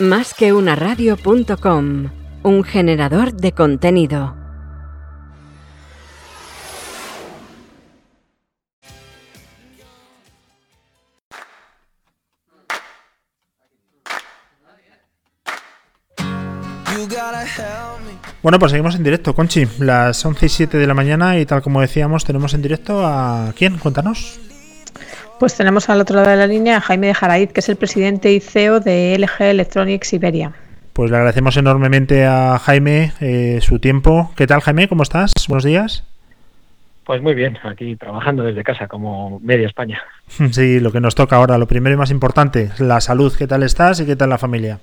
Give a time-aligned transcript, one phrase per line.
[0.00, 0.54] Más que
[2.42, 4.34] un generador de contenido.
[18.42, 19.66] Bueno, pues seguimos en directo, Conchi.
[19.80, 23.52] Las 11 y 7 de la mañana y tal como decíamos, tenemos en directo a...
[23.54, 23.76] ¿Quién?
[23.76, 24.40] Cuéntanos.
[25.40, 27.76] Pues tenemos al otro lado de la línea a Jaime de Jaraíz, que es el
[27.76, 30.52] presidente y CEO de LG Electronics Iberia.
[30.92, 34.32] Pues le agradecemos enormemente a Jaime eh, su tiempo.
[34.36, 34.86] ¿Qué tal, Jaime?
[34.86, 35.32] ¿Cómo estás?
[35.48, 36.04] Buenos días.
[37.04, 40.02] Pues muy bien, aquí trabajando desde casa como media España.
[40.52, 43.34] Sí, lo que nos toca ahora, lo primero y más importante, la salud.
[43.34, 44.78] ¿Qué tal estás y qué tal la familia?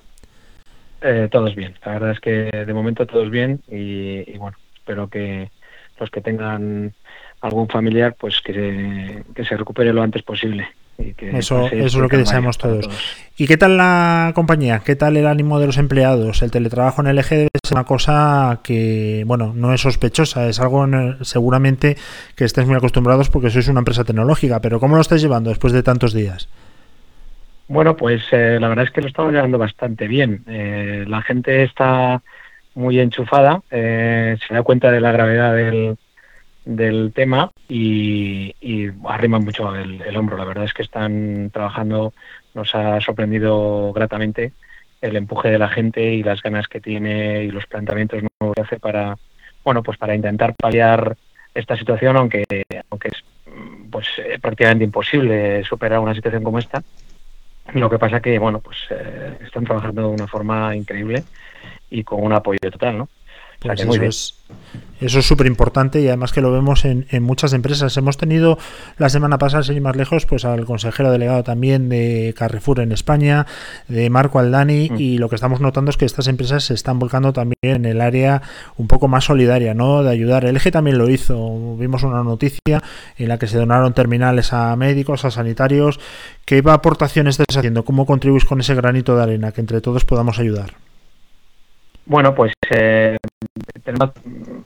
[1.01, 5.07] Eh, todos bien, la verdad es que de momento todos bien y, y bueno, espero
[5.07, 5.51] que
[5.99, 6.93] los que tengan
[7.41, 10.67] algún familiar, pues que se, que se recupere lo antes posible.
[10.99, 12.89] Y que eso, eso es lo que deseamos todos.
[13.37, 14.81] ¿Y qué tal la compañía?
[14.83, 16.41] ¿Qué tal el ánimo de los empleados?
[16.41, 20.59] El teletrabajo en el eje debe ser una cosa que, bueno, no es sospechosa, es
[20.59, 20.87] algo
[21.21, 21.97] seguramente
[22.35, 25.71] que estáis muy acostumbrados porque sois una empresa tecnológica, pero ¿cómo lo estáis llevando después
[25.71, 26.49] de tantos días?
[27.67, 30.43] Bueno, pues eh, la verdad es que lo estamos llevando bastante bien.
[30.47, 32.23] Eh, la gente está
[32.73, 35.97] muy enchufada, eh, se da cuenta de la gravedad del,
[36.67, 40.37] del tema y, y arriman mucho el, hombro.
[40.37, 42.13] La verdad es que están trabajando,
[42.53, 44.51] nos ha sorprendido gratamente
[45.01, 48.61] el empuje de la gente y las ganas que tiene y los planteamientos nuevos que
[48.61, 49.17] hace para,
[49.63, 51.15] bueno, pues para intentar paliar
[51.53, 52.43] esta situación, aunque,
[52.89, 53.23] aunque es
[53.89, 54.07] pues
[54.41, 56.83] prácticamente imposible superar una situación como esta.
[57.73, 61.23] Lo que pasa que, bueno, pues eh, están trabajando de una forma increíble
[61.89, 63.09] y con un apoyo total, ¿no?
[63.59, 64.35] Pues eso, es,
[65.01, 67.97] eso es súper importante y además que lo vemos en, en, muchas empresas.
[67.97, 68.59] Hemos tenido
[68.99, 72.91] la semana pasada, sin ir más lejos, pues al consejero delegado también de Carrefour en
[72.91, 73.47] España,
[73.87, 74.99] de Marco Aldani, mm.
[74.99, 77.99] y lo que estamos notando es que estas empresas se están volcando también en el
[77.99, 78.43] área
[78.77, 80.03] un poco más solidaria, ¿no?
[80.03, 80.45] De ayudar.
[80.45, 81.75] El eje también lo hizo.
[81.77, 82.83] Vimos una noticia
[83.17, 85.99] en la que se donaron terminales a médicos, a sanitarios.
[86.45, 87.83] ¿Qué aportaciones estás haciendo?
[87.83, 90.75] ¿Cómo contribuís con ese granito de arena que entre todos podamos ayudar?
[92.07, 93.17] Bueno, pues eh,
[93.83, 94.11] tenemos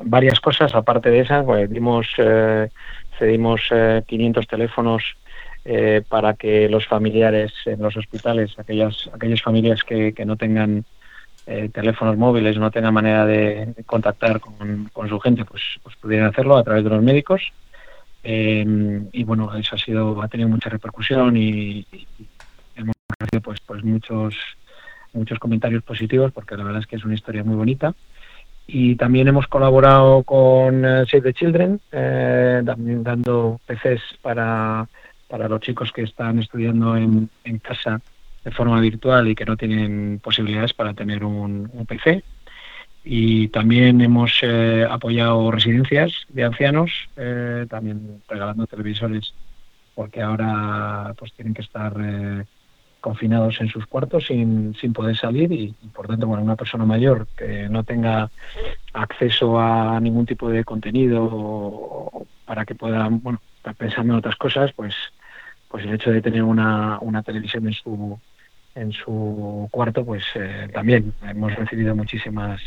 [0.04, 2.70] varias cosas, aparte de esas, pues dimos, eh,
[3.18, 5.04] cedimos eh, 500 teléfonos
[5.64, 10.86] eh, para que los familiares en los hospitales, aquellas, aquellas familias que, que no tengan
[11.46, 16.30] eh, teléfonos móviles, no tengan manera de contactar con, con, su gente, pues, pues pudieran
[16.30, 17.42] hacerlo a través de los médicos.
[18.24, 18.66] Eh,
[19.12, 22.08] y bueno, eso ha sido, ha tenido mucha repercusión y, y
[22.76, 24.36] hemos recibido pues, pues muchos
[25.14, 27.94] muchos comentarios positivos porque la verdad es que es una historia muy bonita.
[28.74, 34.88] Y también hemos colaborado con uh, Save the Children, eh, también dando PCs para,
[35.28, 38.00] para los chicos que están estudiando en, en, casa
[38.46, 42.24] de forma virtual y que no tienen posibilidades para tener un, un PC.
[43.04, 49.34] Y también hemos eh, apoyado residencias de ancianos, eh, también regalando televisores,
[49.96, 52.46] porque ahora pues tienen que estar eh,
[53.02, 56.86] confinados en sus cuartos sin, sin poder salir y, y, por tanto, bueno, una persona
[56.86, 58.30] mayor que no tenga
[58.94, 64.36] acceso a ningún tipo de contenido o, para que pueda, bueno, estar pensando en otras
[64.36, 64.96] cosas, pues,
[65.68, 68.20] pues el hecho de tener una, una televisión en su
[68.74, 72.62] en su cuarto, pues eh, también hemos recibido muchísimas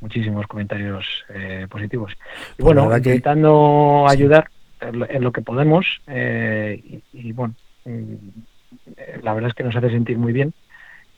[0.00, 2.12] muchísimos comentarios eh, positivos.
[2.58, 4.12] Y bueno, pues intentando que...
[4.12, 4.50] ayudar
[4.80, 7.54] en lo que podemos eh, y, y bueno,
[9.22, 10.52] la verdad es que nos hace sentir muy bien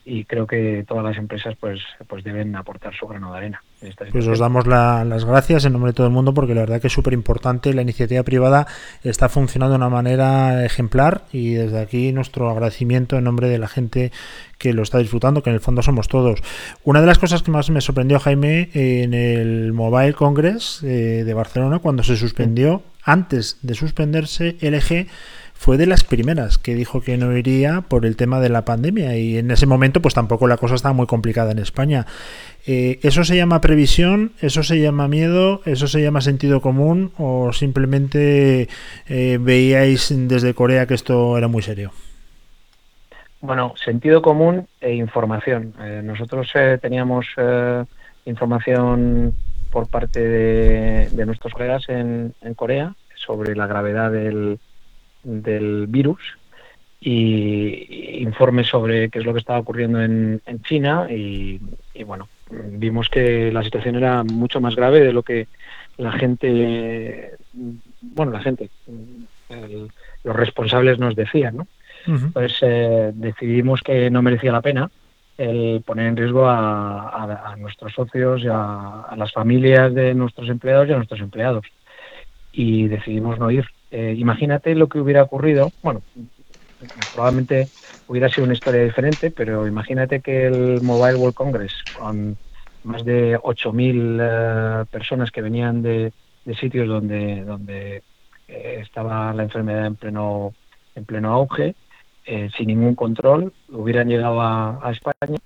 [0.05, 3.63] y creo que todas las empresas pues pues deben aportar su grano de arena.
[4.11, 6.81] pues os damos la, las gracias en nombre de todo el mundo porque la verdad
[6.81, 8.67] que es súper importante, la iniciativa privada
[9.05, 13.69] está funcionando de una manera ejemplar y desde aquí nuestro agradecimiento en nombre de la
[13.69, 14.11] gente
[14.59, 16.41] que lo está disfrutando, que en el fondo somos todos.
[16.85, 21.35] Una de las cosas que más me sorprendió Jaime en el Mobile Congress eh, de
[21.35, 25.09] Barcelona cuando se suspendió, antes de suspenderse, LG
[25.63, 29.17] fue de las primeras que dijo que no iría por el tema de la pandemia
[29.17, 32.05] y en ese momento pues tampoco la cosa estaba muy complicada en España.
[32.67, 34.33] Eh, ¿Eso se llama previsión?
[34.41, 35.61] ¿Eso se llama miedo?
[35.65, 37.13] ¿Eso se llama sentido común?
[37.17, 38.69] ¿O simplemente
[39.07, 41.93] eh, veíais desde Corea que esto era muy serio?
[43.41, 45.75] Bueno, sentido común e información.
[45.81, 47.27] Eh, nosotros eh, teníamos
[48.25, 49.33] información
[49.71, 54.59] por parte de, de nuestros colegas en, en Corea sobre la gravedad del,
[55.23, 56.21] del virus
[57.01, 61.61] y informes sobre qué es lo que estaba ocurriendo en, en China y,
[61.95, 65.49] y, bueno, vimos que la situación era mucho más grave de lo que
[65.97, 67.33] la gente,
[68.01, 68.71] bueno, la gente,
[69.49, 69.91] el,
[70.25, 71.67] los responsables nos decían, ¿no?
[72.07, 72.33] Uh -huh.
[72.33, 74.91] Pues eh, decidimos que no merecía la pena
[75.39, 80.93] el poner en riesgo a, nuestros socios y a, las familias de nuestros empleados y
[80.93, 81.65] a nuestros empleados.
[82.53, 83.67] Y decidimos no ir.
[83.93, 86.03] Eh, imagínate lo que hubiera ocurrido, bueno,
[87.13, 87.69] probablemente
[88.07, 92.39] hubiera sido una historia diferente, pero imagínate que el Mobile World Congress, con
[92.85, 96.11] más de 8.000 eh, personas que venían de,
[96.59, 98.03] sitios donde, donde
[98.49, 100.55] eh, estaba la enfermedad en pleno,
[100.95, 101.75] en pleno auge,
[102.25, 105.39] sin ningún control, hubieran llegado a, España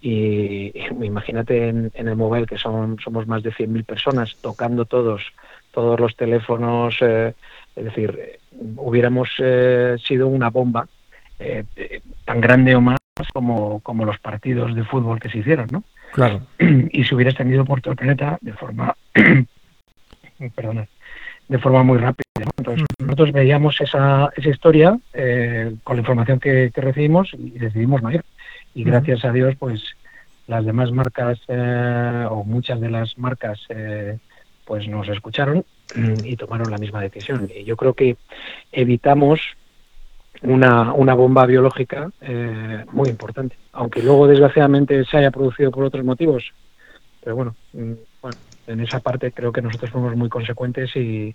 [0.00, 0.72] y,
[1.02, 5.34] imagínate en, el mobile que son, somos más de 100.000 personas tocando todos,
[5.72, 7.34] todos los teléfonos, es
[7.74, 8.38] decir,
[8.76, 9.28] hubiéramos
[10.06, 10.86] sido una bomba
[12.24, 12.98] tan grande o más
[13.32, 15.84] como, como los partidos de fútbol que se hicieron, ¿no?
[16.12, 16.42] Claro.
[16.90, 18.94] Y se hubiera extendido por todo el planeta de forma,
[20.54, 20.86] perdona,
[21.48, 22.22] de forma muy rápida.
[22.56, 28.10] Entonces, nosotros veíamos esa, esa historia eh, con la información que, recibimos y decidimos no
[28.10, 28.22] ir.
[28.74, 29.82] Y gracias a Dios, pues
[30.46, 34.18] las demás marcas eh, o muchas de las marcas eh,
[34.64, 35.64] pues nos escucharon
[36.24, 37.48] y tomaron la misma decisión.
[37.54, 38.16] Y yo creo que
[38.70, 39.40] evitamos
[40.42, 46.04] una, una bomba biológica eh, muy importante, aunque luego desgraciadamente se haya producido por otros
[46.04, 46.52] motivos.
[47.22, 48.36] Pero bueno, mm, bueno,
[48.66, 51.34] en esa parte creo que nosotros fuimos muy consecuentes y,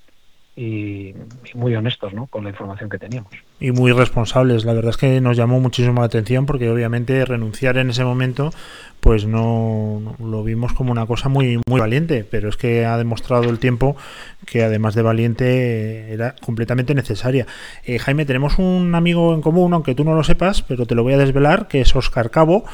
[0.57, 1.13] y,
[1.54, 2.25] muy honestos ¿no?
[2.25, 3.31] con la información que teníamos.
[3.59, 4.65] Y muy responsables.
[4.65, 8.50] La verdad es que nos llamó muchísimo la atención porque obviamente renunciar en ese momento
[9.00, 13.50] pues no, lo vimos como una cosa muy, muy valiente, pero es que ha demostrado
[13.50, 13.95] el tiempo
[14.47, 17.45] que además de valiente era completamente necesaria.
[17.85, 21.03] Eh, Jaime, tenemos un amigo en común, aunque tú no lo sepas, pero te lo
[21.03, 22.65] voy a desvelar, que es Oscar Cabo,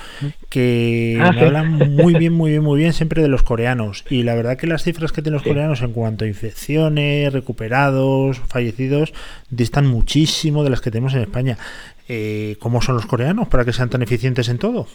[0.49, 4.05] que ah, habla muy bien, muy bien, muy bien siempre de los coreanos.
[4.09, 8.39] Y la verdad que las cifras que tienen los coreanos en cuanto a infecciones, recuperados,
[8.39, 9.13] fallecidos,
[9.49, 11.57] distan muchísimo de las que tenemos en España.
[12.07, 14.87] Eh, ¿Cómo son los coreanos para que sean tan eficientes en todo?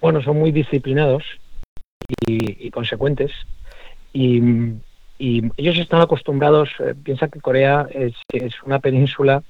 [0.00, 1.22] bueno, son muy disciplinados
[2.26, 3.30] y, consecuentes.
[4.12, 4.40] Y,
[5.56, 8.14] ellos están acostumbrados, eh, piensa que Corea es,
[8.64, 9.42] una península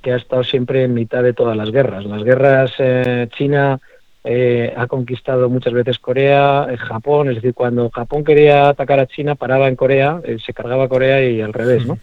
[0.00, 2.04] que ha estado siempre en mitad de todas las guerras.
[2.04, 3.80] Las guerras, eh, China
[4.22, 9.34] eh, ha conquistado muchas veces Corea, Japón, es decir, cuando Japón quería atacar a China,
[9.34, 11.98] paraba en Corea, se cargaba Corea y al revés, ¿no?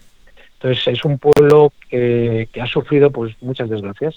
[0.54, 4.16] Entonces es un pueblo que, que ha sufrido pues muchas desgracias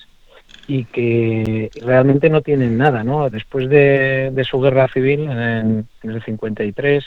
[0.68, 3.30] y que realmente no tienen nada, ¿no?
[3.30, 7.06] Después de, su guerra civil en, el 53,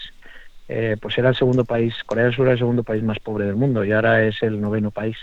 [0.73, 3.45] eh, pues era el segundo país, Corea del Sur era el segundo país más pobre
[3.45, 5.17] del mundo y ahora es el noveno país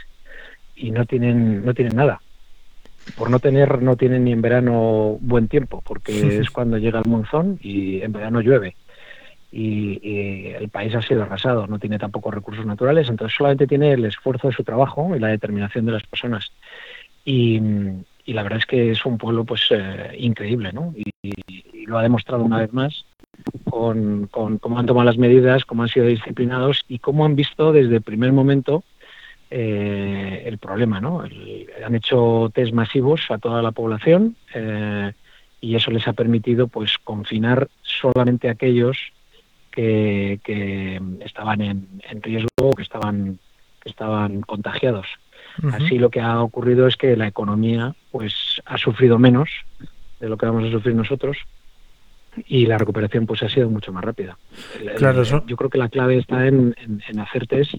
[0.76, 2.22] y no tienen no tienen nada.
[3.18, 6.12] Por no tener no tienen ni en verano buen tiempo, porque
[6.42, 8.76] es cuando llega el monzón y en verano llueve.
[9.50, 13.94] Y, y, el país ha sido arrasado, no tiene tampoco recursos naturales, entonces solamente tiene
[13.94, 16.52] el esfuerzo de su trabajo y la determinación de las personas.
[17.24, 17.62] Y,
[18.26, 20.94] y la verdad es que es un pueblo pues eh, increíble, ¿no?
[20.98, 23.06] Y, lo ha demostrado una vez más
[23.70, 27.98] con, cómo han tomado las medidas, cómo han sido disciplinados y cómo han visto desde
[27.98, 28.84] el primer momento
[29.50, 31.22] eh, el problema, ¿no?
[31.22, 35.14] han hecho test masivos a toda la población eh,
[35.62, 38.98] y eso les ha permitido pues confinar solamente a aquellos
[39.72, 40.40] que,
[41.24, 43.40] estaban en, en riesgo o que estaban
[43.82, 45.08] que estaban contagiados.
[45.72, 49.50] Así lo que ha ocurrido es que la economía pues ha sufrido menos
[50.20, 51.38] de lo que vamos a sufrir nosotros
[52.48, 54.38] y la recuperación pues ha sido mucho más rápida.
[54.98, 56.76] Claro, Yo creo que la clave está en,
[57.20, 57.76] hacer test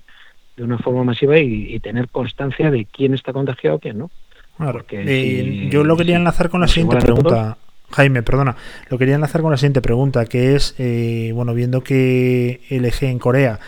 [0.56, 4.10] de una forma masiva y, tener constancia de quién está contagiado o quién no.
[4.56, 7.56] Porque yo lo quería enlazar con la siguiente pregunta.
[7.90, 8.54] Jaime, perdona,
[8.90, 13.18] lo quería enlazar con la siguiente pregunta, que es, eh, bueno, viendo que LG en
[13.18, 13.60] Corea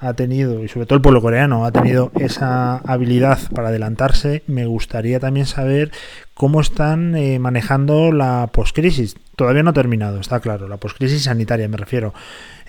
[0.00, 4.66] ha tenido, y sobre todo el pueblo coreano, ha tenido esa habilidad para adelantarse, me
[4.66, 5.92] gustaría también saber
[6.34, 9.16] cómo están eh, manejando la poscrisis.
[9.36, 12.12] Todavía no ha terminado, está claro, la poscrisis sanitaria me refiero.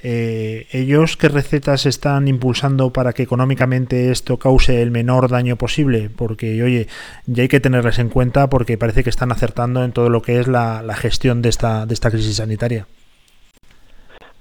[0.03, 6.11] Eh, ¿Ellos qué recetas están impulsando para que económicamente esto cause el menor daño posible?
[6.15, 6.87] Porque, oye,
[7.25, 10.39] ya hay que tenerles en cuenta porque parece que están acertando en todo lo que
[10.39, 12.85] es la, la gestión de esta, de esta crisis sanitaria.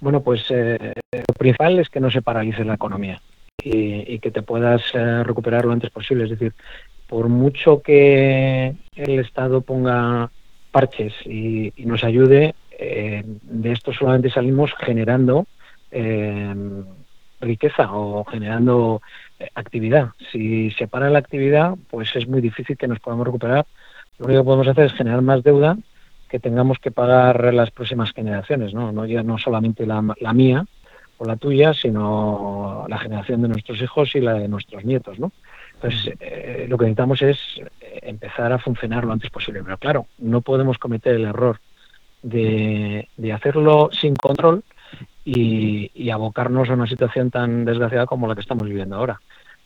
[0.05, 3.23] Bueno, pues eh, lo principal es que no se paralice la economía
[3.57, 6.25] y, que te puedas eh, recuperar lo antes posible.
[6.25, 6.53] Es decir,
[7.09, 10.31] por mucho que el Estado ponga
[10.71, 15.47] parches y, nos ayude, eh, de esto solamente salimos generando
[17.41, 19.01] riqueza o generando
[19.55, 20.11] actividad.
[20.31, 23.65] Si se para la actividad, pues es muy difícil que nos podamos recuperar.
[24.19, 25.79] Lo único que podemos hacer es generar más deuda
[26.35, 28.91] que tengamos que pagar las próximas generaciones, ¿no?
[28.91, 30.67] No, ya no solamente la, mía,
[31.19, 35.31] o la tuya, sino la generación de nuestros hijos y la de nuestros nietos, ¿no?
[35.75, 37.39] Entonces, eh, lo que necesitamos es
[38.03, 39.63] empezar a funcionar lo antes posible.
[39.63, 41.61] Pero claro, no podemos cometer el error
[42.25, 44.65] de, hacerlo sin control
[45.25, 49.21] y, abocarnos a una situación tan desgraciada como la que estamos viviendo ahora.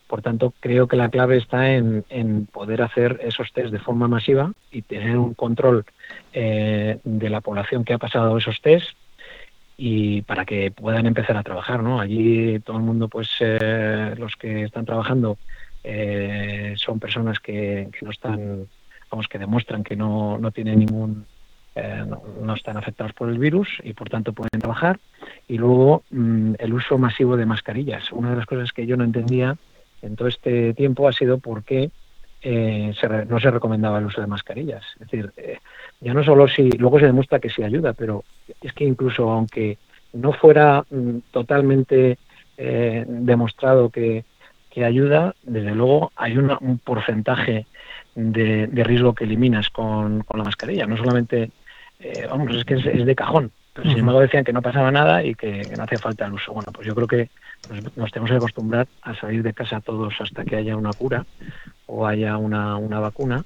[0.09, 2.03] Por tanto, creo que la clave está en,
[2.51, 5.85] poder hacer esos test de forma masiva y tener un control
[6.33, 8.89] eh, de la población que ha pasado esos test
[9.77, 12.01] y para que puedan empezar a trabajar, ¿no?
[12.01, 15.37] Allí todo el mundo, pues eh, los que están trabajando
[15.85, 18.67] eh, son personas que, no están,
[19.11, 21.27] vamos, que demuestran que no, no tienen ningún,
[22.43, 24.99] no, están afectados por el virus y por tanto pueden trabajar.
[25.47, 28.11] Y luego mm, el uso masivo de mascarillas.
[28.11, 29.57] Una de las cosas que yo no entendía
[30.03, 31.91] en todo este tiempo ha sido por qué
[32.41, 32.95] eh,
[33.29, 34.85] no se recomendaba el uso de mascarillas.
[34.95, 35.59] Es decir, eh,
[36.01, 38.25] ya no solo si, luego se demuestra que sí ayuda, pero
[38.61, 39.79] es que incluso aunque
[40.13, 42.19] no fuera mm, totalmente
[42.57, 44.25] eh, demostrado que,
[44.79, 47.67] ayuda, desde luego hay un porcentaje
[48.15, 50.87] de, riesgo que eliminas con, la mascarilla.
[50.87, 51.51] No solamente,
[52.31, 53.51] vamos, es que es, de cajón.
[53.75, 56.35] Pero sin embargo decían que no pasaba nada y que, que no hacía falta el
[56.35, 56.53] uso.
[56.53, 57.29] Bueno, pues yo creo que
[57.97, 61.27] nos, tenemos que acostumbrar a salir de casa todos hasta que haya una cura
[61.87, 63.45] o haya una, una vacuna,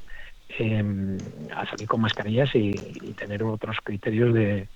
[0.59, 1.19] em,
[1.55, 2.73] a salir con mascarillas y,
[3.17, 4.69] tener otros criterios de,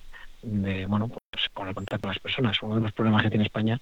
[0.88, 2.62] bueno, pues con el contacto con las personas.
[2.62, 3.80] Uno de los problemas que tiene España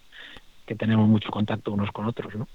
[0.66, 2.48] que tenemos mucho contacto unos con otros, ¿no?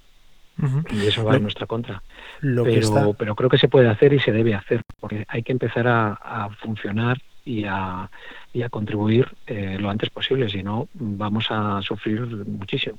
[0.91, 2.03] Y eso va en nuestra contra.
[2.41, 5.87] pero, pero creo que se puede hacer y se debe hacer, porque hay que empezar
[5.87, 7.17] a funcionar
[7.49, 8.09] y a,
[8.53, 12.97] y a contribuir eh, lo antes posible, si no vamos a sufrir muchísimo.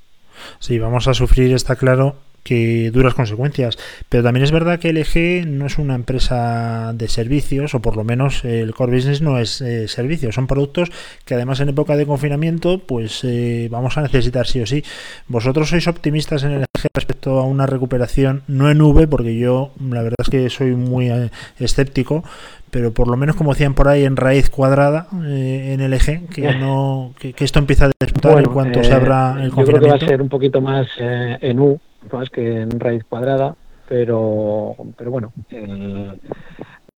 [0.59, 3.79] Sí, vamos a sufrir, está claro, que duras consecuencias.
[4.09, 8.05] Pero también es verdad que LG no es una empresa de servicios, o por lo
[8.05, 10.91] menos el core business no es eh, servicios, son productos
[11.25, 14.85] que además en época de confinamiento pues eh, vamos a necesitar sí o sí.
[15.29, 20.03] ¿Vosotros sois optimistas en LG respecto a una recuperación, no en V, porque yo la
[20.03, 21.11] verdad es que soy muy
[21.59, 22.25] escéptico,
[22.71, 26.23] pero por lo menos como decían por ahí en raíz cuadrada eh, en el eje
[26.33, 29.61] que no que, esto empieza a disputar en cuanto se abra el confinamiento.
[29.61, 31.81] Yo creo que va a ser un poquito más eh, en U
[32.13, 33.55] más que en raíz cuadrada
[33.89, 36.13] pero pero bueno eh,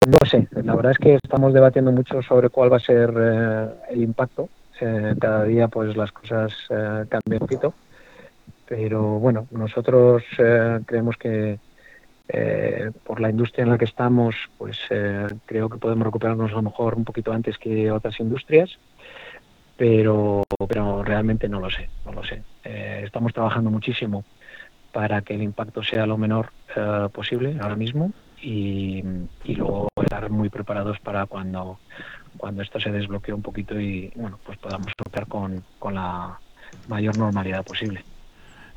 [0.07, 3.11] no sé la verdad es que estamos debatiendo mucho sobre cuál va a ser
[3.91, 4.49] el impacto
[5.19, 7.75] cada día pues las cosas cambian un poquito
[8.67, 10.23] pero bueno nosotros
[10.87, 11.59] creemos que
[12.33, 16.57] eh, por la industria en la que estamos, pues eh, creo que podemos recuperarnos a
[16.57, 18.79] lo mejor un poquito antes que otras industrias,
[19.77, 22.45] pero, pero realmente no lo sé, no lo sé.
[22.63, 24.25] Eh, estamos trabajando muchísimo
[24.93, 26.51] para que el impacto sea lo menor
[27.13, 29.03] posible ahora mismo y,
[29.45, 31.79] luego estar muy preparados para cuando,
[32.37, 36.39] cuando esto se desbloquee un poquito y bueno, pues podamos operar con, con la
[36.89, 38.05] mayor normalidad posible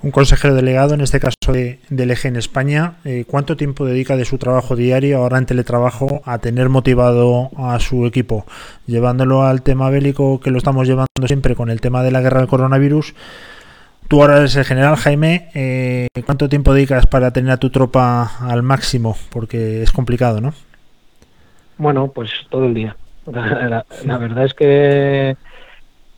[0.03, 4.17] un consejero delegado, en este caso de, del eje en España, eh, ¿cuánto tiempo dedica
[4.17, 8.46] de su trabajo diario, ahora en teletrabajo, a tener motivado a su equipo?
[8.86, 12.39] Llevándolo al tema bélico que lo estamos llevando siempre con el tema de la guerra
[12.39, 13.15] del coronavirus.
[14.13, 15.50] Tú ahora eres el general, Jaime.
[15.55, 19.17] Eh, ¿Cuánto tiempo dedicas para tener a tu tropa al máximo?
[19.32, 20.53] Porque es complicado, ¿no?
[21.79, 22.96] Bueno, pues todo el día.
[23.25, 25.36] La, verdad es que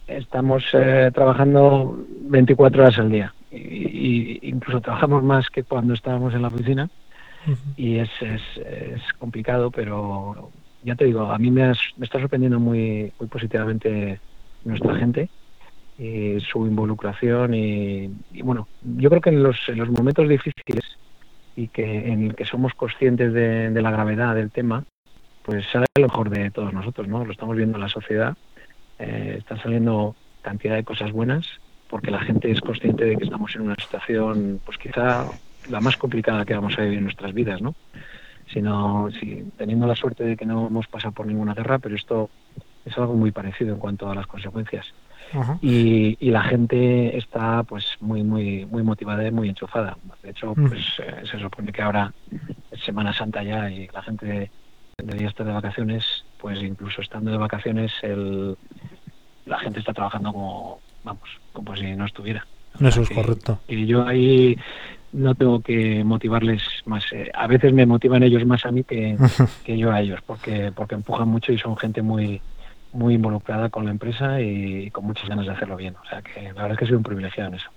[0.08, 6.42] estamos eh, trabajando 24 horas al día y, incluso trabajamos más que cuando estábamos en
[6.42, 6.90] la oficina
[7.78, 10.52] y es, es, es, complicado, pero
[10.84, 14.20] ya te digo, a mí me, me está sorprendiendo muy, muy positivamente
[14.66, 15.30] nuestra gente
[15.98, 18.12] y su involucración y,
[18.44, 20.98] bueno, yo creo que en los, en los momentos difíciles
[21.56, 24.84] y que en el que somos conscientes de, de la gravedad del tema,
[25.44, 27.24] pues sale lo mejor de todos nosotros, ¿no?
[27.24, 28.36] Lo estamos viendo en la sociedad,
[29.00, 31.48] eh, están saliendo cantidad de cosas buenas
[31.90, 35.28] porque la gente es consciente de que estamos en una situación, pues quizá
[35.70, 37.76] la más complicada que vamos a vivir en nuestras vidas, ¿no?
[38.52, 42.30] Sino, si, teniendo la suerte de que no hemos pasado por ninguna guerra, pero esto
[42.86, 44.94] es algo muy parecido en cuanto a las consecuencias.
[45.62, 49.98] Y, la gente está pues muy muy muy motivada y muy enchufada.
[50.24, 52.14] De hecho, pues eh, se supone que ahora
[52.72, 54.52] es Semana Santa ya y la gente
[54.98, 58.58] debería estar de vacaciones, pues incluso estando de vacaciones el,
[59.46, 62.46] la gente está trabajando como, vamos, como si no estuviera.
[62.80, 63.60] Eso es correcto.
[63.68, 64.58] Y yo ahí
[65.14, 67.06] no tengo que motivarles más.
[67.14, 69.18] Eh, a veces me motivan ellos más a mí que,
[69.64, 72.42] que, yo a ellos, porque, porque empujan mucho y son gente muy
[72.96, 75.96] muy involucrada con la empresa y con muchas ganas de hacerlo bien.
[75.96, 77.70] O sea que la verdad es que soy un privilegiado en eso.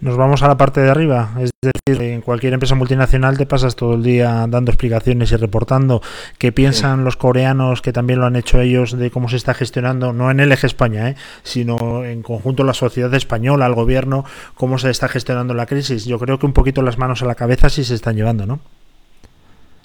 [0.00, 3.76] Nos vamos a la parte de arriba, es decir, en cualquier empresa multinacional te pasas
[3.76, 6.02] todo el día dando explicaciones y reportando
[6.38, 10.12] qué piensan los coreanos, que también lo han hecho ellos, de cómo se está gestionando,
[10.12, 11.16] no en el eje España, ¿eh?
[11.44, 14.24] sino en conjunto la sociedad española, el gobierno,
[14.56, 16.04] cómo se está gestionando la crisis.
[16.04, 18.58] Yo creo que un poquito las manos a la cabeza sí se están llevando, ¿no?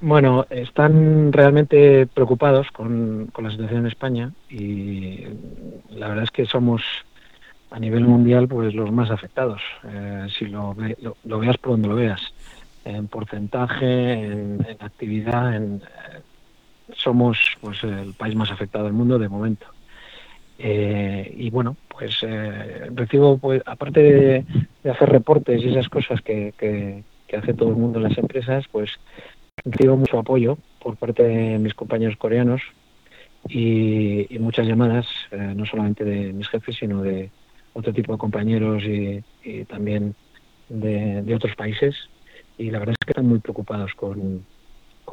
[0.02, 5.24] Bueno, están realmente preocupados con, la situación en España y
[5.90, 6.84] la verdad es que somos
[7.72, 10.76] a nivel mundial pues los más afectados, eh, si lo,
[11.24, 12.22] lo, veas por donde lo veas,
[12.86, 16.22] en porcentaje, en, actividad, en, eh,
[16.96, 19.66] somos pues el país más afectado del mundo de momento.
[20.60, 22.22] Eh, y bueno, pues
[22.94, 24.02] recibo, pues aparte
[24.84, 27.04] de, hacer reportes y esas cosas que, que,
[27.36, 28.90] hace todo el mundo en las empresas, pues
[29.66, 32.62] recibo mucho apoyo por parte de mis compañeros coreanos
[33.50, 37.30] y, y muchas llamadas, no solamente de mis jefes, sino de,
[37.78, 39.24] otro tipo de compañeros y,
[39.66, 40.16] también
[40.68, 41.96] de, otros países
[42.58, 44.44] y la verdad es que están muy preocupados con,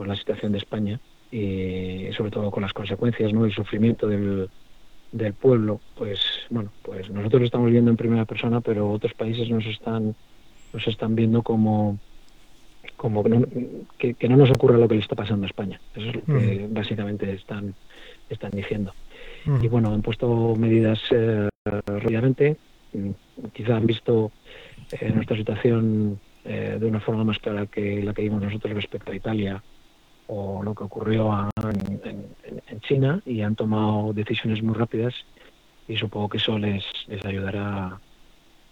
[0.06, 0.98] la situación de España
[1.30, 3.44] y sobre todo con las consecuencias, ¿no?
[3.44, 4.48] El sufrimiento del,
[5.12, 6.20] del pueblo, pues
[6.50, 10.14] bueno, pues nosotros lo estamos viendo en primera persona, pero otros países nos están
[10.72, 11.98] nos están viendo como
[13.04, 15.78] como que no, nos ocurra lo que le está pasando a España.
[15.94, 17.74] Eso es lo que básicamente están
[18.30, 18.94] están diciendo.
[19.60, 21.50] Y bueno, han puesto medidas eh,
[21.84, 22.56] rápidamente.
[22.94, 23.10] Mm,
[23.52, 24.32] quizá han visto
[24.98, 29.12] eh, nuestra situación eh, de una forma más clara que la que vimos nosotros respecto
[29.12, 29.62] a Italia
[30.26, 35.14] o lo que ocurrió en, China y han tomado decisiones muy rápidas
[35.88, 37.98] y supongo que eso les, les ayudará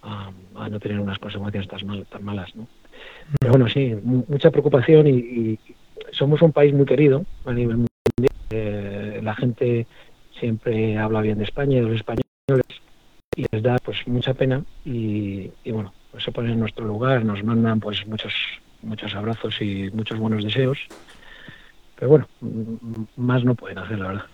[0.03, 0.31] a,
[0.71, 2.57] no tener unas consecuencias tan, tan malas.
[2.57, 2.67] ¿no?
[3.41, 5.59] Pero bueno, sí, mucha preocupación y,
[6.11, 7.89] somos un país muy querido a nivel mundial.
[8.51, 9.87] Eh, la gente
[10.39, 12.23] siempre habla bien de España y de los españoles
[13.35, 17.43] y les da pues mucha pena y, bueno, pues se ponen en nuestro lugar, nos
[17.43, 18.35] mandan pues muchos
[18.83, 20.79] muchos abrazos y muchos buenos deseos.
[21.97, 22.29] Pero bueno,
[23.17, 24.25] más no pueden hacer, la verdad.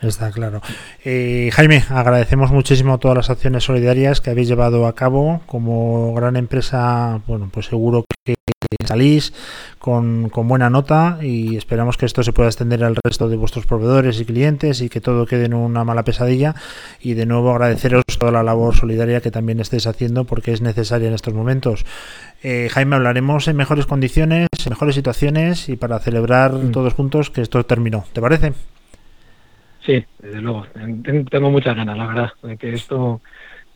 [0.00, 0.62] Está claro.
[1.04, 5.42] Eh, Jaime, agradecemos muchísimo todas las acciones solidarias que habéis llevado a cabo.
[5.44, 8.06] Como gran empresa, bueno, pues seguro
[8.46, 9.32] que salís
[9.78, 13.66] con, con, buena nota y esperamos que esto se pueda extender al resto de vuestros
[13.66, 16.54] proveedores y clientes y que todo quede en una mala pesadilla.
[17.00, 21.08] Y de nuevo agradeceros toda la labor solidaria que también estéis haciendo porque es necesaria
[21.08, 21.86] en estos momentos.
[22.42, 26.72] Eh, Jaime, hablaremos en mejores condiciones, en mejores situaciones y para celebrar mm.
[26.72, 28.04] todos juntos que esto terminó.
[28.12, 28.52] ¿Te parece?
[29.84, 30.66] Sí, desde luego.
[31.30, 33.20] Tengo muchas ganas, la verdad, de que esto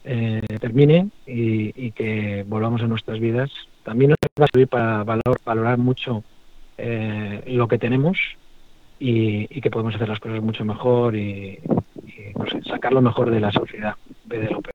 [0.04, 3.50] eh, termine y, que volvamos a nuestras vidas.
[3.84, 6.24] También va a servir para valorar mucho
[6.76, 8.18] eh, lo que tenemos
[8.98, 11.60] y, que podemos hacer las cosas mucho mejor y,
[12.68, 13.94] sacar lo mejor de la sociedad
[14.24, 14.74] de lo peor.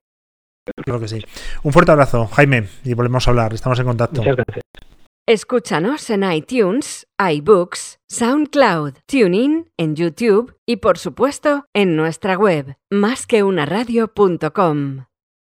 [0.83, 1.23] Creo que sí.
[1.63, 3.51] Un fuerte abrazo, Jaime, y volvemos a hablar.
[3.53, 4.21] Estamos en contacto.
[4.21, 4.61] Muchas gracias.
[5.27, 15.08] Escúchanos en iTunes, iBooks, SoundCloud, TuneIn, en YouTube y por supuesto en nuestra web, másqueunaradio.com.